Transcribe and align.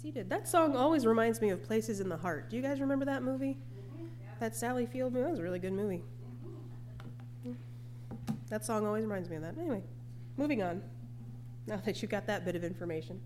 seated. 0.00 0.30
That 0.30 0.48
song 0.48 0.76
always 0.76 1.04
reminds 1.04 1.42
me 1.42 1.50
of 1.50 1.62
Places 1.62 2.00
in 2.00 2.08
the 2.08 2.16
Heart. 2.16 2.48
Do 2.48 2.56
you 2.56 2.62
guys 2.62 2.80
remember 2.80 3.04
that 3.04 3.22
movie? 3.22 3.58
That 4.38 4.56
Sally 4.56 4.86
Field 4.86 5.12
movie? 5.12 5.24
That 5.24 5.30
was 5.30 5.40
a 5.40 5.42
really 5.42 5.58
good 5.58 5.74
movie. 5.74 6.02
That 8.48 8.64
song 8.64 8.86
always 8.86 9.04
reminds 9.04 9.28
me 9.28 9.36
of 9.36 9.42
that. 9.42 9.58
Anyway, 9.58 9.82
moving 10.38 10.62
on. 10.62 10.82
Now 11.66 11.76
that 11.84 12.00
you 12.00 12.08
got 12.08 12.26
that 12.26 12.44
bit 12.46 12.56
of 12.56 12.64
information. 12.64 13.20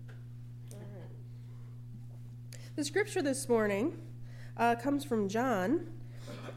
The 2.75 2.83
scripture 2.83 3.21
this 3.21 3.47
morning 3.47 3.97
uh, 4.57 4.75
comes 4.75 5.05
from 5.05 5.29
John, 5.29 5.87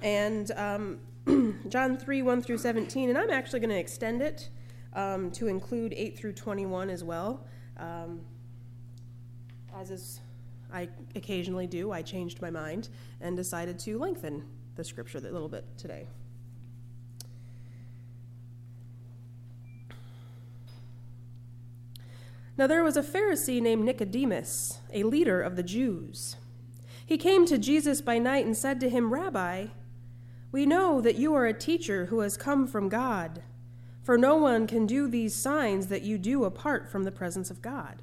and 0.03 0.51
um, 0.57 0.99
John 1.69 1.97
3 1.97 2.23
1 2.23 2.43
through 2.43 2.59
17, 2.59 3.09
and 3.09 3.17
I'm 3.17 3.31
actually 3.31 3.61
going 3.61 3.71
to 3.71 3.79
extend 3.79 4.21
it 4.21 4.49
um, 4.95 5.31
to 5.31 5.47
include 5.47 5.95
8 5.97 6.19
through 6.19 6.33
21 6.33 6.91
as 6.91 7.05
well. 7.05 7.47
Um, 7.77 8.21
as 9.77 9.91
is 9.91 10.21
I 10.73 10.89
occasionally 11.15 11.67
do, 11.67 11.93
I 11.93 12.03
changed 12.03 12.43
my 12.43 12.51
mind 12.51 12.89
and 13.21 13.37
decided 13.37 13.79
to 13.81 13.99
lengthen 13.99 14.45
the 14.77 14.85
scripture 14.85 15.19
a 15.19 15.23
little 15.23 15.49
bit 15.49 15.65
today. 15.77 16.07
Now 22.59 22.67
there 22.67 22.83
was 22.83 22.97
a 22.97 23.03
Pharisee 23.03 23.63
named 23.63 23.85
Nicodemus, 23.85 24.81
a 24.93 25.05
leader 25.05 25.41
of 25.41 25.57
the 25.57 25.63
Jews. 25.63 26.37
He 27.07 27.17
came 27.17 27.47
to 27.47 27.57
Jesus 27.57 28.01
by 28.01 28.19
night 28.19 28.45
and 28.45 28.57
said 28.57 28.81
to 28.81 28.91
him, 28.91 29.13
Rabbi, 29.13 29.69
we 30.51 30.67
know 30.67 31.01
that 31.01 31.17
you 31.17 31.35
are 31.35 31.47
a 31.47 31.55
teacher 31.55 32.07
who 32.07 32.21
has 32.21 32.37
come 32.37 32.67
from 32.67 32.89
God, 32.89 33.43
for 34.03 34.19
no 34.19 34.37
one 34.37 34.67
can 34.67 34.87
do 34.87 35.07
these 35.07 35.35
signs 35.35 35.87
that 35.87 36.03
you 36.03 36.19
do 36.19 36.45
apart 36.45 36.91
from 36.91 37.05
the 37.05 37.13
presence 37.13 37.51
of 37.51 37.63
God. 37.63 38.03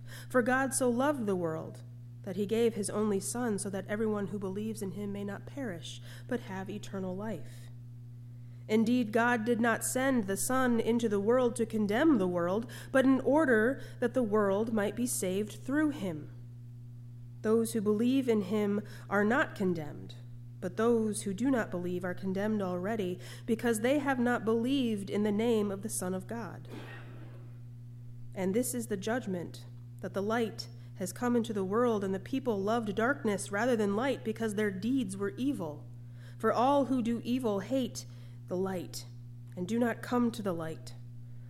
For 0.29 0.41
God 0.41 0.73
so 0.73 0.89
loved 0.89 1.25
the 1.25 1.35
world 1.35 1.79
that 2.23 2.35
he 2.35 2.45
gave 2.45 2.75
his 2.75 2.89
only 2.89 3.19
Son, 3.19 3.57
so 3.57 3.69
that 3.69 3.85
everyone 3.89 4.27
who 4.27 4.37
believes 4.37 4.81
in 4.81 4.91
him 4.91 5.11
may 5.11 5.23
not 5.23 5.45
perish, 5.45 6.01
but 6.27 6.41
have 6.41 6.69
eternal 6.69 7.15
life. 7.15 7.71
Indeed, 8.67 9.11
God 9.11 9.43
did 9.43 9.59
not 9.59 9.83
send 9.83 10.27
the 10.27 10.37
Son 10.37 10.79
into 10.79 11.09
the 11.09 11.19
world 11.19 11.55
to 11.55 11.65
condemn 11.65 12.19
the 12.19 12.27
world, 12.27 12.67
but 12.91 13.05
in 13.05 13.19
order 13.21 13.81
that 13.99 14.13
the 14.13 14.23
world 14.23 14.71
might 14.71 14.95
be 14.95 15.07
saved 15.07 15.65
through 15.65 15.89
him. 15.89 16.29
Those 17.41 17.73
who 17.73 17.81
believe 17.81 18.29
in 18.29 18.43
him 18.43 18.81
are 19.09 19.25
not 19.25 19.55
condemned, 19.55 20.13
but 20.61 20.77
those 20.77 21.23
who 21.23 21.33
do 21.33 21.49
not 21.49 21.71
believe 21.71 22.05
are 22.05 22.13
condemned 22.13 22.61
already, 22.61 23.19
because 23.47 23.79
they 23.79 23.97
have 23.97 24.19
not 24.19 24.45
believed 24.45 25.09
in 25.09 25.23
the 25.23 25.31
name 25.31 25.71
of 25.71 25.81
the 25.81 25.89
Son 25.89 26.13
of 26.13 26.27
God. 26.27 26.67
And 28.35 28.53
this 28.53 28.75
is 28.75 28.87
the 28.87 28.95
judgment 28.95 29.65
that 30.01 30.13
the 30.13 30.21
light 30.21 30.67
has 30.95 31.13
come 31.13 31.35
into 31.35 31.53
the 31.53 31.63
world, 31.63 32.03
and 32.03 32.13
the 32.13 32.19
people 32.19 32.61
loved 32.61 32.93
darkness 32.93 33.51
rather 33.51 33.75
than 33.75 33.95
light 33.95 34.23
because 34.23 34.55
their 34.55 34.69
deeds 34.69 35.17
were 35.17 35.33
evil. 35.37 35.83
For 36.37 36.53
all 36.53 36.85
who 36.85 37.01
do 37.01 37.21
evil 37.23 37.59
hate 37.59 38.05
the 38.47 38.57
light 38.57 39.05
and 39.55 39.67
do 39.67 39.79
not 39.79 40.01
come 40.01 40.31
to 40.31 40.41
the 40.41 40.53
light, 40.53 40.93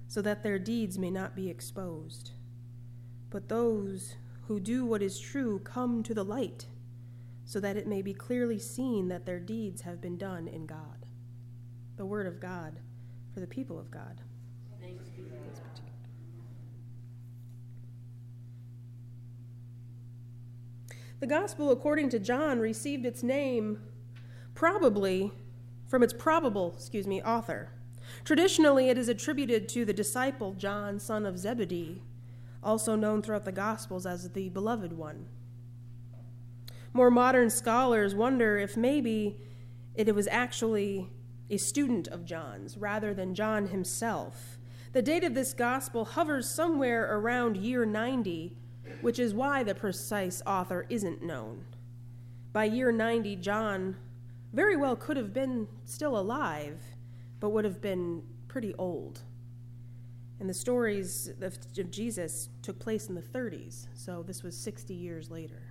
so 0.07 0.21
that 0.21 0.43
their 0.43 0.59
deeds 0.59 0.97
may 0.97 1.11
not 1.11 1.35
be 1.35 1.49
exposed. 1.49 2.31
But 3.29 3.49
those 3.49 4.15
who 4.47 4.59
do 4.59 4.85
what 4.85 5.01
is 5.01 5.19
true 5.19 5.59
come 5.59 6.03
to 6.03 6.13
the 6.13 6.25
light, 6.25 6.67
so 7.45 7.59
that 7.59 7.77
it 7.77 7.87
may 7.87 8.01
be 8.01 8.13
clearly 8.13 8.59
seen 8.59 9.07
that 9.09 9.25
their 9.25 9.39
deeds 9.39 9.81
have 9.81 10.01
been 10.01 10.17
done 10.17 10.47
in 10.47 10.65
God. 10.65 11.05
The 11.97 12.05
Word 12.05 12.27
of 12.27 12.39
God 12.39 12.79
for 13.33 13.39
the 13.39 13.47
people 13.47 13.79
of 13.79 13.91
God. 13.91 14.21
The 21.21 21.27
Gospel, 21.27 21.69
according 21.69 22.09
to 22.09 22.19
John, 22.19 22.59
received 22.59 23.05
its 23.05 23.21
name 23.21 23.77
probably 24.55 25.31
from 25.87 26.01
its 26.01 26.13
probable, 26.13 26.73
excuse 26.75 27.05
me, 27.05 27.21
author. 27.21 27.69
Traditionally, 28.23 28.89
it 28.89 28.97
is 28.97 29.07
attributed 29.07 29.69
to 29.69 29.85
the 29.85 29.93
disciple 29.93 30.55
John, 30.55 30.97
son 30.97 31.27
of 31.27 31.37
Zebedee, 31.37 32.01
also 32.63 32.95
known 32.95 33.21
throughout 33.21 33.45
the 33.45 33.51
Gospels 33.51 34.07
as 34.07 34.31
the 34.31 34.49
Beloved 34.49 34.93
One. 34.93 35.27
More 36.91 37.11
modern 37.11 37.51
scholars 37.51 38.15
wonder 38.15 38.57
if 38.57 38.75
maybe 38.75 39.37
it 39.93 40.15
was 40.15 40.27
actually 40.27 41.07
a 41.51 41.57
student 41.57 42.07
of 42.07 42.25
John's 42.25 42.77
rather 42.77 43.13
than 43.13 43.35
John 43.35 43.67
himself. 43.67 44.57
The 44.93 45.03
date 45.03 45.23
of 45.23 45.35
this 45.35 45.53
gospel 45.53 46.03
hovers 46.03 46.49
somewhere 46.49 47.15
around 47.15 47.57
year 47.57 47.85
90 47.85 48.57
which 49.01 49.19
is 49.19 49.33
why 49.33 49.63
the 49.63 49.75
precise 49.75 50.41
author 50.45 50.85
isn't 50.89 51.23
known. 51.23 51.65
By 52.53 52.65
year 52.65 52.91
90, 52.91 53.37
John 53.37 53.95
very 54.53 54.75
well 54.75 54.95
could 54.95 55.17
have 55.17 55.33
been 55.33 55.67
still 55.85 56.17
alive, 56.17 56.79
but 57.39 57.49
would 57.49 57.65
have 57.65 57.81
been 57.81 58.23
pretty 58.47 58.73
old. 58.75 59.21
And 60.39 60.49
the 60.49 60.53
stories 60.53 61.31
of, 61.41 61.91
Jesus 61.91 62.49
took 62.61 62.79
place 62.79 63.07
in 63.07 63.15
the 63.15 63.21
30s, 63.21 63.87
so 63.93 64.23
this 64.23 64.43
was 64.43 64.57
60 64.57 64.93
years 64.93 65.29
later. 65.29 65.61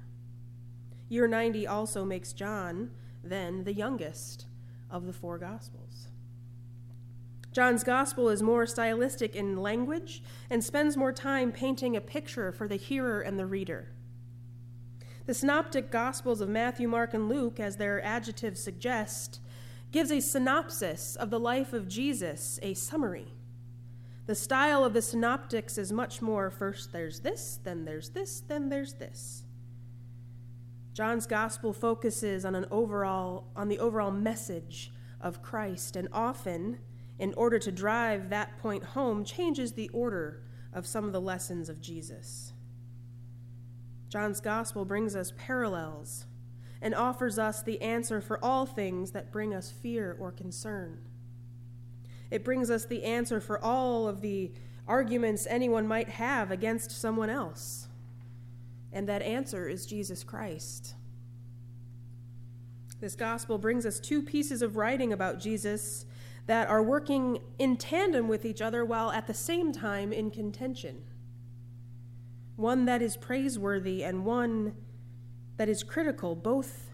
Year 1.09 1.27
90 1.27 1.67
also 1.67 2.05
makes 2.05 2.33
John, 2.33 2.91
then, 3.23 3.65
the 3.65 3.73
youngest 3.73 4.47
of 4.91 5.07
the 5.07 5.13
four 5.13 5.39
Gospels. 5.39 5.90
John's 7.53 7.83
gospel 7.83 8.29
is 8.29 8.43
more 8.43 8.65
stylistic 8.65 9.35
in 9.35 9.57
language 9.57 10.23
and 10.49 10.63
spends 10.63 10.97
more 10.97 11.13
time 11.13 11.51
painting 11.51 11.97
a 11.97 12.01
picture 12.01 12.53
for 12.53 12.69
the 12.69 12.77
hearer 12.77 13.21
and 13.21 13.39
the 13.39 13.47
reader. 13.47 13.89
The 15.27 15.35
synoptic 15.35 15.91
gospels 15.91 16.41
of 16.41 16.49
Matthew, 16.49 16.89
Mark, 16.89 17.13
and 17.13 17.29
Luke, 17.29 17.59
as 17.59 17.77
their 17.77 18.03
adjectives 18.03 18.63
suggest, 18.63 19.41
gives 19.91 20.13
a 20.13 20.21
synopsis 20.21 21.17
of 21.17 21.31
the 21.31 21.41
life 21.41 21.73
of 21.73 21.89
Jesus, 21.89 22.59
a 22.63 22.75
summary. 22.75 23.35
The 24.27 24.35
style 24.37 24.85
of 24.85 24.93
the 24.93 25.03
synoptics 25.03 25.77
is 25.77 25.93
much 25.93 26.23
more 26.23 26.51
first 26.51 26.93
there's 26.93 27.21
this, 27.21 27.59
then 27.65 27.85
there's 27.85 28.11
this, 28.11 28.41
then 28.47 28.69
there's 28.69 28.95
this. 28.95 29.45
John's 30.93 31.27
gospel 31.27 31.73
focuses 31.73 32.45
on 32.45 32.55
an 32.55 32.67
overall 32.71 33.45
on 33.57 33.69
the 33.69 33.79
overall 33.79 34.11
message 34.11 34.93
of 35.21 35.43
Christ 35.43 35.97
and 35.97 36.09
often 36.13 36.79
in 37.21 37.35
order 37.35 37.59
to 37.59 37.71
drive 37.71 38.31
that 38.31 38.59
point 38.59 38.83
home, 38.83 39.25
changes 39.25 39.73
the 39.75 39.91
order 39.91 40.43
of 40.73 40.87
some 40.87 41.05
of 41.05 41.13
the 41.13 41.21
lessons 41.21 41.69
of 41.69 41.81
Jesus. 41.81 42.55
John's 44.09 44.41
gospel 44.41 44.87
brings 44.87 45.15
us 45.15 45.35
parallels 45.37 46.25
and 46.81 46.95
offers 46.95 47.39
us 47.39 47.63
the 47.63 47.81
answer 47.83 48.23
for 48.23 48.43
all 48.43 48.65
things 48.65 49.11
that 49.11 49.31
bring 49.31 49.55
us 49.55 49.71
fear 49.71 50.17
or 50.19 50.33
concern. 50.33 50.99
It 52.31 52.43
brings 52.43 52.71
us 52.71 52.87
the 52.87 53.05
answer 53.05 53.39
for 53.39 53.63
all 53.63 54.09
of 54.09 54.23
the 54.23 54.51
arguments 54.89 55.47
anyone 55.49 55.87
might 55.87 56.09
have 56.09 56.51
against 56.51 56.91
someone 56.91 57.29
else. 57.29 57.87
And 58.95 59.07
that 59.11 59.21
answer 59.21 59.69
is 59.69 59.85
Jesus 59.85 60.25
Christ. 60.25 60.95
This 62.99 63.15
gospel 63.15 63.59
brings 63.59 63.85
us 63.85 64.01
two 64.01 64.23
pieces 64.23 64.63
of 64.63 64.77
writing 64.77 65.13
about 65.13 65.39
Jesus 65.39 66.07
that 66.51 66.69
are 66.69 66.83
working 66.83 67.39
in 67.61 67.77
tandem 67.77 68.27
with 68.27 68.45
each 68.45 68.61
other 68.61 68.85
while 68.85 69.13
at 69.13 69.29
the 69.29 69.33
same 69.33 69.71
time 69.73 70.13
in 70.13 70.33
contention. 70.33 71.01
One 72.57 72.87
that 72.87 73.01
is 73.01 73.17
praiseworthy 73.17 74.03
and 74.03 74.25
one 74.25 74.75
that 75.59 75.69
is 75.69 75.85
critical, 75.85 76.35
both 76.35 76.91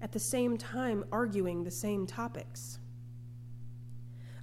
at 0.00 0.10
the 0.10 0.18
same 0.18 0.58
time 0.58 1.04
arguing 1.12 1.62
the 1.62 1.70
same 1.70 2.08
topics. 2.08 2.80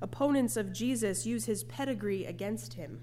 Opponents 0.02 0.56
of 0.56 0.72
Jesus 0.72 1.26
use 1.26 1.44
his 1.44 1.66
pedigree 1.66 2.24
against 2.24 2.76
him. 2.76 3.02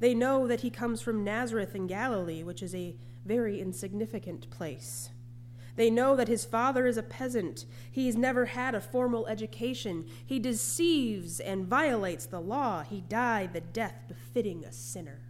They 0.00 0.14
know 0.14 0.46
that 0.46 0.62
he 0.62 0.70
comes 0.70 1.02
from 1.02 1.22
Nazareth 1.22 1.74
in 1.74 1.86
Galilee, 1.86 2.42
which 2.42 2.62
is 2.62 2.74
a 2.74 2.96
very 3.26 3.60
insignificant 3.60 4.48
place. 4.48 5.10
They 5.76 5.90
know 5.90 6.16
that 6.16 6.28
his 6.28 6.44
father 6.44 6.86
is 6.86 6.96
a 6.96 7.02
peasant. 7.02 7.66
He's 7.90 8.16
never 8.16 8.46
had 8.46 8.74
a 8.74 8.80
formal 8.80 9.26
education. 9.26 10.06
He 10.24 10.38
deceives 10.38 11.38
and 11.38 11.66
violates 11.66 12.26
the 12.26 12.40
law. 12.40 12.82
He 12.82 13.02
died 13.02 13.52
the 13.52 13.60
death 13.60 13.94
befitting 14.08 14.64
a 14.64 14.72
sinner. 14.72 15.20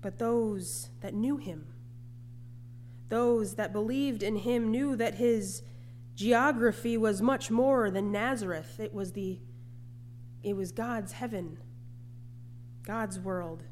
But 0.00 0.18
those 0.18 0.90
that 1.00 1.14
knew 1.14 1.36
him, 1.36 1.66
those 3.08 3.54
that 3.54 3.72
believed 3.72 4.24
in 4.24 4.36
him, 4.36 4.70
knew 4.70 4.96
that 4.96 5.14
his 5.14 5.62
geography 6.16 6.96
was 6.96 7.22
much 7.22 7.50
more 7.50 7.88
than 7.90 8.10
Nazareth. 8.10 8.80
It 8.80 8.92
was 8.92 9.12
the 9.12 9.38
it 10.42 10.56
was 10.56 10.72
God's 10.72 11.12
heaven, 11.12 11.58
God's 12.82 13.20
world. 13.20 13.62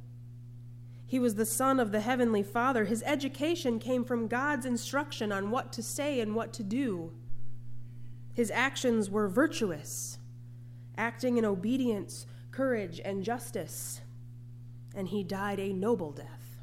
He 1.11 1.19
was 1.19 1.35
the 1.35 1.45
son 1.45 1.81
of 1.81 1.91
the 1.91 1.99
heavenly 1.99 2.45
Father. 2.45 2.85
His 2.85 3.03
education 3.05 3.81
came 3.81 4.05
from 4.05 4.29
God's 4.29 4.65
instruction 4.65 5.33
on 5.33 5.51
what 5.51 5.73
to 5.73 5.83
say 5.83 6.21
and 6.21 6.37
what 6.37 6.53
to 6.53 6.63
do. 6.63 7.11
His 8.33 8.49
actions 8.53 9.11
were 9.11 9.27
virtuous, 9.27 10.21
acting 10.97 11.37
in 11.37 11.45
obedience, 11.45 12.27
courage, 12.53 13.01
and 13.05 13.25
justice. 13.25 14.03
And 14.95 15.09
he 15.09 15.25
died 15.25 15.59
a 15.59 15.73
noble 15.73 16.13
death. 16.13 16.61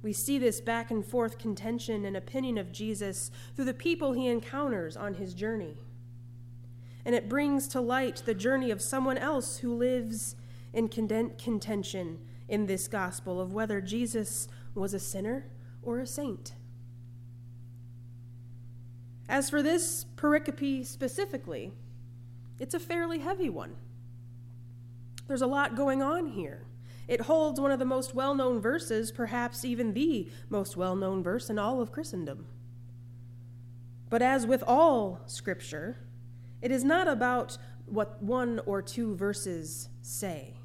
We 0.00 0.14
see 0.14 0.38
this 0.38 0.62
back 0.62 0.90
and 0.90 1.04
forth 1.04 1.36
contention 1.36 2.06
and 2.06 2.16
opinion 2.16 2.56
of 2.56 2.72
Jesus 2.72 3.30
through 3.54 3.66
the 3.66 3.74
people 3.74 4.14
he 4.14 4.28
encounters 4.28 4.96
on 4.96 5.16
his 5.16 5.34
journey. 5.34 5.76
And 7.04 7.14
it 7.14 7.28
brings 7.28 7.68
to 7.68 7.82
light 7.82 8.22
the 8.24 8.32
journey 8.32 8.70
of 8.70 8.80
someone 8.80 9.18
else 9.18 9.58
who 9.58 9.74
lives 9.74 10.36
in 10.72 10.88
contention 10.88 12.18
in 12.48 12.66
this 12.66 12.88
gospel 12.88 13.40
of 13.40 13.52
whether 13.52 13.80
Jesus 13.80 14.48
was 14.74 14.94
a 14.94 14.98
sinner 14.98 15.46
or 15.82 16.00
a 16.00 16.06
saint. 16.06 16.52
As 19.28 19.50
for 19.50 19.62
this 19.62 20.06
pericope 20.16 20.86
specifically, 20.86 21.72
it's 22.58 22.74
a 22.74 22.80
fairly 22.80 23.18
heavy 23.18 23.50
one. 23.50 23.76
There's 25.26 25.42
a 25.42 25.46
lot 25.46 25.76
going 25.76 26.02
on 26.02 26.28
here. 26.28 26.62
It 27.06 27.22
holds 27.22 27.60
one 27.60 27.70
of 27.70 27.78
the 27.78 27.84
most 27.84 28.14
well 28.14 28.34
known 28.34 28.60
verses, 28.60 29.12
perhaps 29.12 29.64
even 29.64 29.94
the 29.94 30.30
most 30.48 30.76
well 30.76 30.96
known 30.96 31.22
verse 31.22 31.50
in 31.50 31.58
all 31.58 31.80
of 31.80 31.92
Christendom. 31.92 32.46
But 34.10 34.22
as 34.22 34.46
with 34.46 34.62
all 34.66 35.20
Scripture, 35.26 35.98
it 36.62 36.70
is 36.70 36.84
not 36.84 37.08
about 37.08 37.58
what 37.86 38.22
one 38.22 38.60
or 38.66 38.82
two 38.82 39.14
verses 39.14 39.88
say. 40.02 40.57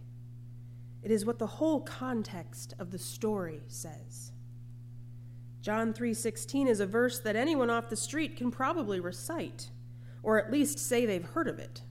It 1.03 1.11
is 1.11 1.25
what 1.25 1.37
the 1.37 1.47
whole 1.47 1.81
context 1.81 2.73
of 2.79 2.91
the 2.91 2.97
story 2.97 3.61
says. 3.67 4.31
John 5.61 5.93
3:16 5.93 6.67
is 6.67 6.79
a 6.79 6.85
verse 6.85 7.19
that 7.19 7.35
anyone 7.35 7.69
off 7.69 7.89
the 7.89 7.95
street 7.95 8.35
can 8.35 8.51
probably 8.51 8.99
recite 8.99 9.69
or 10.23 10.37
at 10.37 10.51
least 10.51 10.79
say 10.79 11.05
they've 11.05 11.23
heard 11.23 11.47
of 11.47 11.59
it. 11.59 11.81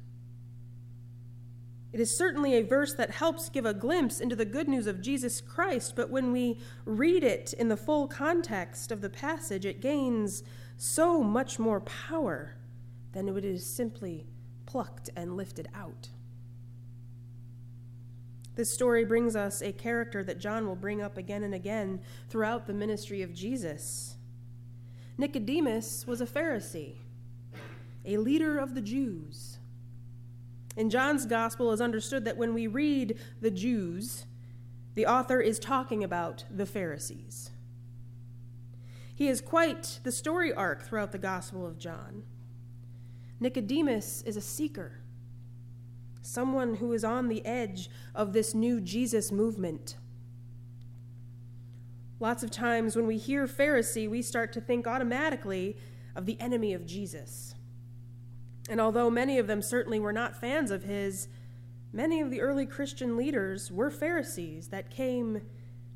It 1.93 2.01
is 2.01 2.17
certainly 2.17 2.55
a 2.55 2.63
verse 2.63 2.95
that 2.95 3.11
helps 3.11 3.51
give 3.51 3.67
a 3.67 3.75
glimpse 3.75 4.19
into 4.19 4.35
the 4.35 4.47
good 4.47 4.67
news 4.67 4.87
of 4.87 5.03
Jesus 5.03 5.43
Christ, 5.43 5.95
but 5.95 6.09
when 6.09 6.33
we 6.33 6.59
read 6.87 7.23
it 7.23 7.53
in 7.53 7.69
the 7.69 7.77
full 7.77 8.09
context 8.09 8.91
of 8.91 9.03
the 9.03 9.11
passage, 9.11 9.67
it 9.67 9.83
gains 9.83 10.43
so 10.79 11.23
much 11.23 11.59
more 11.59 11.81
power 11.81 12.57
than 13.13 13.29
it 13.29 13.45
is 13.45 13.67
simply 13.67 14.27
plucked 14.65 15.11
and 15.15 15.37
lifted 15.37 15.69
out. 15.75 16.09
This 18.55 18.73
story 18.73 19.05
brings 19.05 19.35
us 19.35 19.63
a 19.63 19.73
character 19.73 20.23
that 20.25 20.39
John 20.39 20.67
will 20.67 20.77
bring 20.77 21.01
up 21.01 21.17
again 21.17 21.43
and 21.43 21.55
again 21.55 22.01
throughout 22.29 22.67
the 22.67 22.75
ministry 22.75 23.23
of 23.23 23.33
Jesus. 23.33 24.17
Nicodemus 25.17 26.07
was 26.07 26.21
a 26.21 26.27
Pharisee, 26.27 26.97
a 28.05 28.19
leader 28.19 28.59
of 28.59 28.75
the 28.75 28.81
Jews. 28.81 29.59
In 30.77 30.91
John's 30.91 31.27
gospel, 31.27 31.73
is 31.73 31.81
understood 31.81 32.25
that 32.25 32.37
when 32.37 32.55
we 32.55 32.67
read 32.67 33.19
the 33.41 33.51
Jews, 33.51 34.27
the 34.95 35.07
author 35.07 35.41
is 35.41 35.59
talking 35.59 36.05
about 36.05 36.45
the 36.51 36.67
Pharisees. 36.67 37.51
He 39.15 39.29
is 39.29 39.41
quite 39.41 40.01
the 40.03 40.13
story 40.13 40.53
arc 40.53 40.83
throughout 40.83 41.13
the 41.13 41.19
Gospel 41.19 41.67
of 41.67 41.79
John. 41.79 42.25
Nicodemus 43.39 44.23
is 44.23 44.37
a 44.37 44.41
seeker 44.41 45.02
someone 46.23 46.77
who 46.77 46.93
is 46.93 47.05
on 47.05 47.29
the 47.29 47.45
edge 47.45 47.91
of 48.15 48.33
this 48.33 48.55
new 48.55 48.81
Jesus 48.81 49.31
movement. 49.31 49.97
Lots 52.21 52.43
of 52.43 52.51
times 52.51 52.97
when 52.97 53.07
we 53.07 53.19
hear 53.19 53.47
Pharisee, 53.47 54.09
we 54.09 54.23
start 54.23 54.53
to 54.53 54.61
think 54.61 54.87
automatically 54.87 55.77
of 56.15 56.25
the 56.25 56.41
enemy 56.41 56.73
of 56.73 56.87
Jesus. 56.87 57.55
And 58.69 58.81
although 58.81 59.11
many 59.11 59.39
of 59.39 59.49
them 59.49 59.61
certainly 59.61 59.99
were 59.99 60.13
not 60.13 60.41
fans 60.41 60.71
of 60.71 60.85
his, 60.85 61.27
many 61.93 62.21
of 62.21 62.31
the 62.31 62.41
early 62.41 62.65
Christian 62.65 63.17
leaders 63.17 63.73
were 63.73 63.91
Pharisees 63.91 64.69
that 64.69 64.89
came 64.89 65.43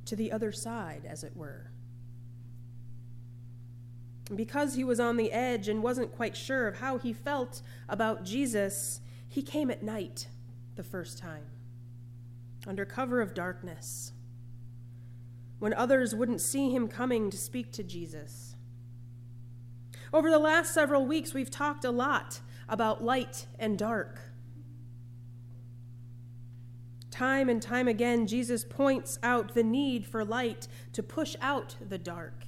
to 0.05 0.17
the 0.17 0.33
other 0.33 0.51
side, 0.51 1.03
as 1.09 1.23
it 1.23 1.37
were. 1.37 1.71
because 4.35 4.75
he 4.75 4.85
was 4.85 4.99
on 4.99 5.17
the 5.17 5.31
edge 5.33 5.69
and 5.69 5.83
wasn't 5.83 6.15
quite 6.15 6.37
sure 6.37 6.67
of 6.67 6.79
how 6.79 6.99
he 6.99 7.13
felt 7.13 7.63
about 7.89 8.25
Jesus, 8.25 9.01
he 9.37 9.43
came 9.43 9.71
at 9.71 9.83
night 9.83 10.29
the 10.77 10.83
first 10.83 11.19
time, 11.19 11.45
under 12.67 12.87
cover 12.87 13.21
of 13.21 13.35
darkness, 13.35 14.13
when 15.59 15.75
others 15.75 16.15
wouldn't 16.15 16.41
see 16.41 16.71
him 16.71 16.89
coming 16.89 17.29
to 17.29 17.37
speak 17.37 17.71
to 17.71 17.83
Jesus. 17.83 18.57
Over 20.11 20.31
the 20.31 20.39
last 20.39 20.73
several 20.73 21.05
weeks, 21.05 21.35
we've 21.35 21.51
talked 21.51 21.85
a 21.85 21.91
lot 21.91 22.41
about 22.67 23.05
light 23.05 23.47
and 23.59 23.77
dark. 23.77 24.21
Time 27.11 27.51
and 27.51 27.61
time 27.61 27.89
again, 27.89 28.27
Jesus 28.27 28.65
points 28.65 29.19
out 29.23 29.53
the 29.53 29.63
need 29.63 30.07
for 30.07 30.25
light 30.25 30.67
to 30.95 31.03
push 31.03 31.37
out 31.43 31.77
the 31.87 31.99
dark, 31.99 32.45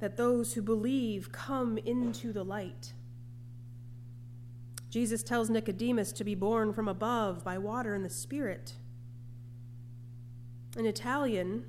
that 0.00 0.16
those 0.16 0.54
who 0.54 0.62
believe 0.62 1.30
come 1.30 1.78
into 1.78 2.32
the 2.32 2.44
light. 2.44 2.94
Jesus 4.90 5.22
tells 5.22 5.48
Nicodemus 5.48 6.12
to 6.12 6.24
be 6.24 6.34
born 6.34 6.72
from 6.72 6.88
above 6.88 7.44
by 7.44 7.56
water 7.56 7.94
and 7.94 8.04
the 8.04 8.10
Spirit. 8.10 8.74
In 10.76 10.84
Italian, 10.84 11.64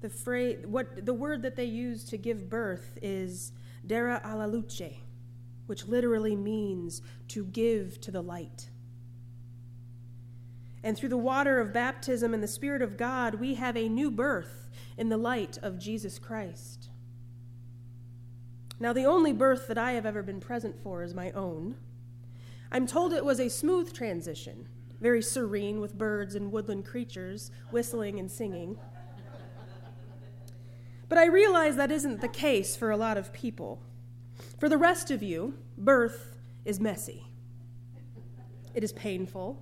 the 0.00 0.08
phrase, 0.08 0.66
what 0.66 1.04
the 1.04 1.12
word 1.12 1.42
that 1.42 1.56
they 1.56 1.64
use 1.64 2.04
to 2.04 2.16
give 2.16 2.48
birth 2.48 2.98
is 3.02 3.52
dare 3.86 4.24
alla 4.26 4.46
luce, 4.46 4.94
which 5.66 5.86
literally 5.86 6.34
means 6.34 7.02
to 7.28 7.44
give 7.44 8.00
to 8.00 8.10
the 8.10 8.22
light. 8.22 8.70
And 10.82 10.96
through 10.96 11.10
the 11.10 11.18
water 11.18 11.60
of 11.60 11.74
baptism 11.74 12.32
and 12.32 12.42
the 12.42 12.48
Spirit 12.48 12.80
of 12.80 12.96
God, 12.96 13.34
we 13.34 13.54
have 13.54 13.76
a 13.76 13.88
new 13.88 14.10
birth 14.10 14.70
in 14.96 15.10
the 15.10 15.18
light 15.18 15.58
of 15.62 15.78
Jesus 15.78 16.18
Christ. 16.18 16.88
Now, 18.78 18.94
the 18.94 19.04
only 19.04 19.34
birth 19.34 19.68
that 19.68 19.76
I 19.76 19.92
have 19.92 20.06
ever 20.06 20.22
been 20.22 20.40
present 20.40 20.82
for 20.82 21.02
is 21.02 21.12
my 21.12 21.32
own. 21.32 21.76
I'm 22.72 22.86
told 22.86 23.12
it 23.12 23.24
was 23.24 23.40
a 23.40 23.48
smooth 23.48 23.92
transition, 23.92 24.68
very 25.00 25.22
serene 25.22 25.80
with 25.80 25.98
birds 25.98 26.34
and 26.34 26.52
woodland 26.52 26.84
creatures 26.84 27.50
whistling 27.70 28.18
and 28.20 28.30
singing. 28.30 28.78
But 31.08 31.18
I 31.18 31.26
realize 31.26 31.74
that 31.76 31.90
isn't 31.90 32.20
the 32.20 32.28
case 32.28 32.76
for 32.76 32.90
a 32.90 32.96
lot 32.96 33.16
of 33.16 33.32
people. 33.32 33.82
For 34.58 34.68
the 34.68 34.78
rest 34.78 35.10
of 35.10 35.22
you, 35.22 35.54
birth 35.76 36.36
is 36.64 36.78
messy, 36.78 37.26
it 38.74 38.84
is 38.84 38.92
painful, 38.92 39.60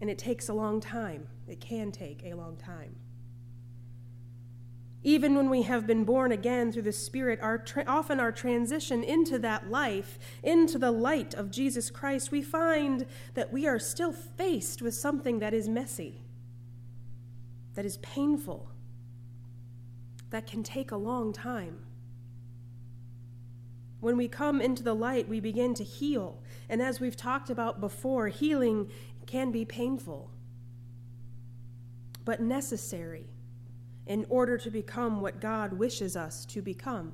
and 0.00 0.08
it 0.08 0.18
takes 0.18 0.48
a 0.48 0.54
long 0.54 0.80
time. 0.80 1.28
It 1.46 1.60
can 1.60 1.92
take 1.92 2.22
a 2.24 2.34
long 2.34 2.56
time. 2.56 2.96
Even 5.06 5.36
when 5.36 5.50
we 5.50 5.62
have 5.62 5.86
been 5.86 6.04
born 6.04 6.32
again 6.32 6.72
through 6.72 6.82
the 6.82 6.92
Spirit, 6.92 7.38
our 7.42 7.58
tra- 7.58 7.84
often 7.86 8.18
our 8.18 8.32
transition 8.32 9.04
into 9.04 9.38
that 9.38 9.70
life, 9.70 10.18
into 10.42 10.78
the 10.78 10.90
light 10.90 11.34
of 11.34 11.50
Jesus 11.50 11.90
Christ, 11.90 12.30
we 12.30 12.40
find 12.40 13.04
that 13.34 13.52
we 13.52 13.66
are 13.66 13.78
still 13.78 14.12
faced 14.12 14.80
with 14.80 14.94
something 14.94 15.40
that 15.40 15.52
is 15.52 15.68
messy, 15.68 16.22
that 17.74 17.84
is 17.84 17.98
painful, 17.98 18.70
that 20.30 20.46
can 20.46 20.62
take 20.62 20.90
a 20.90 20.96
long 20.96 21.34
time. 21.34 21.80
When 24.00 24.16
we 24.16 24.26
come 24.26 24.62
into 24.62 24.82
the 24.82 24.94
light, 24.94 25.28
we 25.28 25.38
begin 25.38 25.74
to 25.74 25.84
heal. 25.84 26.42
And 26.70 26.80
as 26.80 26.98
we've 26.98 27.16
talked 27.16 27.50
about 27.50 27.78
before, 27.78 28.28
healing 28.28 28.90
can 29.26 29.50
be 29.50 29.66
painful, 29.66 30.30
but 32.24 32.40
necessary 32.40 33.33
in 34.06 34.26
order 34.28 34.58
to 34.58 34.70
become 34.70 35.20
what 35.20 35.40
God 35.40 35.72
wishes 35.72 36.16
us 36.16 36.44
to 36.46 36.60
become. 36.60 37.12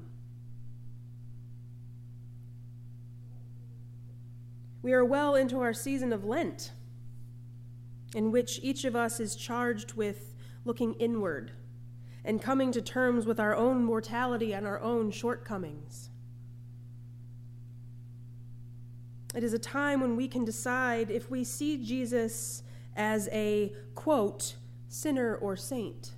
We 4.82 4.92
are 4.92 5.04
well 5.04 5.34
into 5.34 5.60
our 5.60 5.72
season 5.72 6.12
of 6.12 6.24
Lent, 6.24 6.72
in 8.14 8.32
which 8.32 8.58
each 8.62 8.84
of 8.84 8.96
us 8.96 9.20
is 9.20 9.36
charged 9.36 9.92
with 9.92 10.34
looking 10.64 10.94
inward 10.94 11.52
and 12.24 12.40
coming 12.40 12.72
to 12.72 12.82
terms 12.82 13.26
with 13.26 13.38
our 13.38 13.54
own 13.54 13.84
mortality 13.84 14.52
and 14.52 14.66
our 14.66 14.80
own 14.80 15.10
shortcomings. 15.10 16.10
It 19.34 19.44
is 19.44 19.52
a 19.52 19.58
time 19.58 20.00
when 20.00 20.16
we 20.16 20.26
can 20.26 20.44
decide 20.44 21.10
if 21.10 21.30
we 21.30 21.44
see 21.44 21.76
Jesus 21.76 22.62
as 22.96 23.28
a, 23.32 23.72
quote, 23.94 24.56
sinner 24.88 25.36
or 25.36 25.56
saint. 25.56 26.12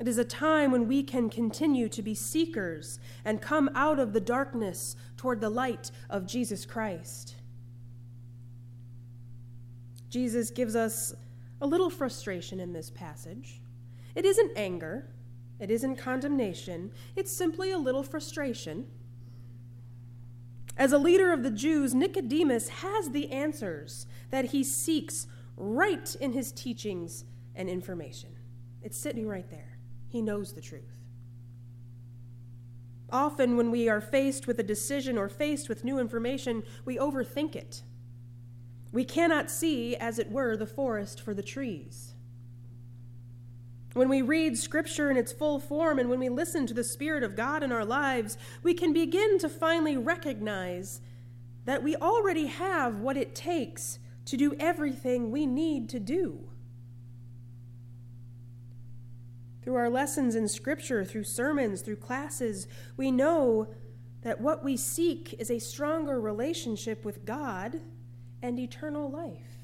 It 0.00 0.08
is 0.08 0.18
a 0.18 0.24
time 0.24 0.72
when 0.72 0.88
we 0.88 1.02
can 1.04 1.30
continue 1.30 1.88
to 1.88 2.02
be 2.02 2.14
seekers 2.14 2.98
and 3.24 3.40
come 3.40 3.70
out 3.74 4.00
of 4.00 4.12
the 4.12 4.20
darkness 4.20 4.96
toward 5.16 5.40
the 5.40 5.50
light 5.50 5.90
of 6.10 6.26
Jesus 6.26 6.66
Christ. 6.66 7.36
Jesus 10.10 10.50
gives 10.50 10.74
us 10.74 11.14
a 11.60 11.66
little 11.66 11.90
frustration 11.90 12.58
in 12.58 12.72
this 12.72 12.90
passage. 12.90 13.60
It 14.14 14.24
isn't 14.24 14.52
anger, 14.56 15.08
it 15.60 15.70
isn't 15.70 15.96
condemnation, 15.96 16.90
it's 17.14 17.32
simply 17.32 17.70
a 17.70 17.78
little 17.78 18.02
frustration. 18.02 18.86
As 20.76 20.92
a 20.92 20.98
leader 20.98 21.32
of 21.32 21.44
the 21.44 21.50
Jews, 21.50 21.94
Nicodemus 21.94 22.68
has 22.68 23.10
the 23.10 23.30
answers 23.30 24.06
that 24.30 24.46
he 24.46 24.64
seeks 24.64 25.28
right 25.56 26.14
in 26.16 26.32
his 26.32 26.50
teachings 26.50 27.24
and 27.54 27.68
information. 27.68 28.30
It's 28.82 28.98
sitting 28.98 29.28
right 29.28 29.48
there. 29.50 29.73
He 30.14 30.22
knows 30.22 30.52
the 30.52 30.60
truth. 30.60 31.00
Often, 33.10 33.56
when 33.56 33.72
we 33.72 33.88
are 33.88 34.00
faced 34.00 34.46
with 34.46 34.60
a 34.60 34.62
decision 34.62 35.18
or 35.18 35.28
faced 35.28 35.68
with 35.68 35.82
new 35.82 35.98
information, 35.98 36.62
we 36.84 36.96
overthink 36.96 37.56
it. 37.56 37.82
We 38.92 39.04
cannot 39.04 39.50
see, 39.50 39.96
as 39.96 40.20
it 40.20 40.30
were, 40.30 40.56
the 40.56 40.68
forest 40.68 41.20
for 41.20 41.34
the 41.34 41.42
trees. 41.42 42.14
When 43.94 44.08
we 44.08 44.22
read 44.22 44.56
Scripture 44.56 45.10
in 45.10 45.16
its 45.16 45.32
full 45.32 45.58
form 45.58 45.98
and 45.98 46.08
when 46.08 46.20
we 46.20 46.28
listen 46.28 46.64
to 46.68 46.74
the 46.74 46.84
Spirit 46.84 47.24
of 47.24 47.34
God 47.34 47.64
in 47.64 47.72
our 47.72 47.84
lives, 47.84 48.38
we 48.62 48.72
can 48.72 48.92
begin 48.92 49.40
to 49.40 49.48
finally 49.48 49.96
recognize 49.96 51.00
that 51.64 51.82
we 51.82 51.96
already 51.96 52.46
have 52.46 53.00
what 53.00 53.16
it 53.16 53.34
takes 53.34 53.98
to 54.26 54.36
do 54.36 54.54
everything 54.60 55.32
we 55.32 55.44
need 55.44 55.88
to 55.88 55.98
do. 55.98 56.50
Through 59.64 59.76
our 59.76 59.88
lessons 59.88 60.34
in 60.34 60.46
Scripture, 60.46 61.06
through 61.06 61.24
sermons, 61.24 61.80
through 61.80 61.96
classes, 61.96 62.68
we 62.98 63.10
know 63.10 63.68
that 64.20 64.38
what 64.38 64.62
we 64.62 64.76
seek 64.76 65.34
is 65.38 65.50
a 65.50 65.58
stronger 65.58 66.20
relationship 66.20 67.02
with 67.02 67.24
God 67.24 67.80
and 68.42 68.58
eternal 68.58 69.10
life. 69.10 69.56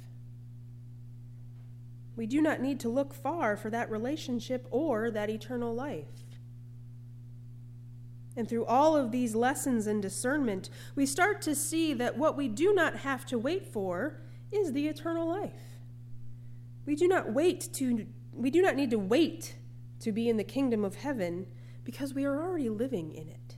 We 2.16 2.26
do 2.26 2.40
not 2.40 2.62
need 2.62 2.80
to 2.80 2.88
look 2.88 3.12
far 3.12 3.58
for 3.58 3.68
that 3.68 3.90
relationship 3.90 4.66
or 4.70 5.10
that 5.10 5.28
eternal 5.28 5.74
life. 5.74 6.24
And 8.34 8.48
through 8.48 8.64
all 8.64 8.96
of 8.96 9.10
these 9.10 9.34
lessons 9.34 9.86
and 9.86 10.00
discernment, 10.00 10.70
we 10.94 11.04
start 11.04 11.42
to 11.42 11.54
see 11.54 11.92
that 11.92 12.16
what 12.16 12.38
we 12.38 12.48
do 12.48 12.72
not 12.72 12.96
have 12.96 13.26
to 13.26 13.38
wait 13.38 13.66
for 13.66 14.18
is 14.50 14.72
the 14.72 14.88
eternal 14.88 15.28
life. 15.28 15.52
We 16.86 16.96
do 16.96 17.06
not 17.06 17.34
wait 17.34 17.68
to 17.74 18.06
we 18.32 18.48
do 18.48 18.62
not 18.62 18.76
need 18.76 18.90
to 18.90 18.98
wait 18.98 19.56
to 20.00 20.12
be 20.12 20.28
in 20.28 20.36
the 20.36 20.44
kingdom 20.44 20.84
of 20.84 20.96
heaven 20.96 21.46
because 21.84 22.14
we 22.14 22.24
are 22.24 22.42
already 22.42 22.68
living 22.68 23.12
in 23.12 23.28
it. 23.28 23.56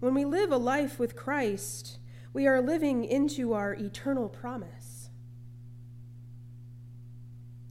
When 0.00 0.14
we 0.14 0.24
live 0.24 0.52
a 0.52 0.56
life 0.56 0.98
with 0.98 1.16
Christ, 1.16 1.98
we 2.32 2.46
are 2.46 2.60
living 2.60 3.04
into 3.04 3.52
our 3.52 3.74
eternal 3.74 4.28
promise. 4.28 5.10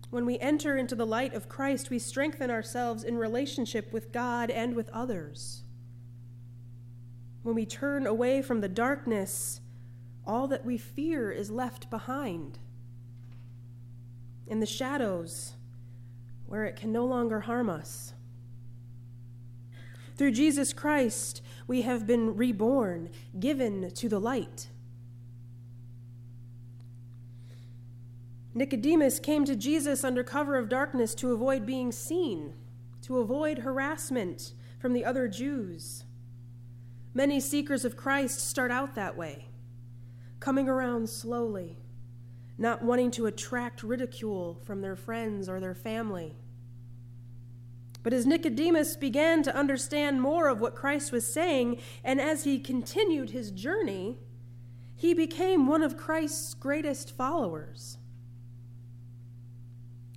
When 0.10 0.25
we 0.25 0.39
enter 0.39 0.77
into 0.77 0.96
the 0.96 1.06
light 1.06 1.34
of 1.34 1.50
Christ, 1.50 1.89
we 1.89 2.00
strengthen 2.00 2.50
ourselves 2.50 3.03
in 3.03 3.17
relationship 3.17 3.91
with 3.91 4.12
God 4.12 4.50
and 4.50 4.75
with 4.75 4.89
others. 4.89 5.63
When 7.44 7.56
we 7.56 7.65
turn 7.65 8.08
away 8.08 8.41
from 8.41 8.62
the 8.62 8.70
darkness, 8.70 9.62
all 10.25 10.48
that 10.48 10.65
we 10.65 10.77
fear 10.77 11.32
is 11.32 11.51
left 11.51 11.89
behind. 11.89 12.60
In 14.48 14.60
the 14.60 14.65
shadows, 14.65 15.53
where 16.48 16.66
it 16.66 16.75
can 16.75 16.92
no 16.92 17.06
longer 17.06 17.42
harm 17.42 17.70
us. 17.70 18.13
Through 20.16 20.32
Jesus 20.32 20.74
Christ, 20.74 21.42
we 21.68 21.84
have 21.84 22.08
been 22.08 22.36
reborn, 22.36 23.10
given 23.39 23.92
to 23.92 24.10
the 24.10 24.20
light. 24.20 24.70
Nicodemus 28.56 29.20
came 29.20 29.46
to 29.46 29.56
Jesus 29.56 30.04
under 30.04 30.24
cover 30.24 30.56
of 30.56 30.70
darkness 30.70 31.13
to 31.16 31.32
avoid 31.32 31.66
being 31.66 31.92
seen, 31.92 32.54
to 33.04 33.20
avoid 33.20 33.60
harassment 33.60 34.54
from 34.80 34.94
the 34.94 35.06
other 35.06 35.27
Jews. 35.27 36.06
Many 37.13 37.39
seekers 37.39 37.86
of 37.86 37.96
Christ 37.96 38.39
start 38.39 38.72
out 38.72 38.96
that 38.96 39.16
way, 39.16 39.50
coming 40.39 40.68
around 40.68 41.10
slowly 41.10 41.77
not 42.58 42.84
wanting 42.84 43.12
to 43.12 43.26
attract 43.28 43.84
ridicule 43.84 44.60
from 44.64 44.82
their 44.82 44.96
friends 44.96 45.48
or 45.48 45.60
their 45.60 45.76
family. 45.76 46.36
But 48.04 48.14
as 48.14 48.26
Nicodemus 48.26 48.96
began 48.96 49.44
to 49.44 49.56
understand 49.56 50.22
more 50.22 50.48
of 50.48 50.62
what 50.62 50.76
Christ 50.76 51.12
was 51.12 51.32
saying, 51.32 51.80
and 52.04 52.22
as 52.22 52.46
he 52.46 52.58
continued 52.58 53.32
his 53.32 53.52
journey, 53.52 54.18
he 54.96 55.14
became 55.14 55.68
one 55.68 55.84
of 55.84 55.98
Christ's 55.98 56.54
greatest 56.54 57.16
followers. 57.16 57.98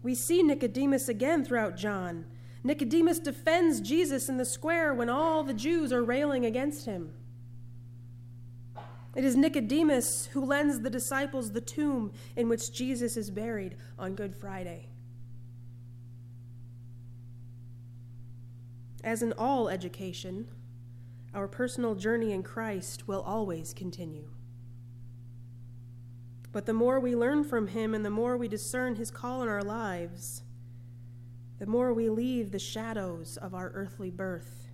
We 0.03 0.15
see 0.15 0.43
Nicodemus 0.43 1.09
again 1.09 1.45
throughout 1.45 1.77
John. 1.77 2.25
Nicodemus 2.63 3.19
defends 3.19 3.81
Jesus 3.81 4.29
in 4.29 4.37
the 4.37 4.45
square 4.45 4.95
when 4.95 5.11
all 5.11 5.43
the 5.43 5.53
Jews 5.53 5.93
are 5.93 6.05
railing 6.05 6.47
against 6.47 6.87
him. 6.87 7.13
It 9.15 9.25
is 9.25 9.37
Nicodemus 9.37 10.27
who 10.27 10.45
lends 10.45 10.81
the 10.81 10.91
disciples 10.91 11.53
the 11.53 11.61
tomb 11.61 12.13
in 12.37 12.49
which 12.49 12.73
Jesus 12.73 13.17
is 13.17 13.31
buried 13.31 13.77
on 13.99 14.15
Good 14.15 14.37
Friday. 14.37 14.89
As 19.03 19.23
in 19.23 19.33
all 19.33 19.69
education, 19.69 20.47
our 21.35 21.49
personal 21.49 21.95
journey 21.95 22.33
in 22.33 22.43
Christ 22.43 23.09
will 23.09 23.23
always 23.23 23.73
continue. 23.75 24.29
But 26.53 26.67
the 26.67 26.73
more 26.73 26.99
we 26.99 27.15
learn 27.15 27.45
from 27.45 27.69
him 27.69 27.95
and 27.95 28.05
the 28.05 28.11
more 28.11 28.37
we 28.37 28.49
discern 28.49 28.97
his 28.97 29.11
call 29.11 29.43
in 29.43 29.49
our 29.49 29.63
lives, 29.63 30.43
the 31.59 31.67
more 31.67 31.93
we 31.93 32.09
leave 32.09 32.51
the 32.51 32.59
shadows 32.59 33.37
of 33.37 33.55
our 33.55 33.71
earthly 33.75 34.11
birth 34.11 34.69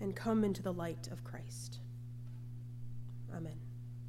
and 0.00 0.16
come 0.16 0.44
into 0.44 0.62
the 0.62 0.72
light 0.72 1.08
of 1.10 1.24
Christ. 1.24 1.79
Amen. 3.32 3.69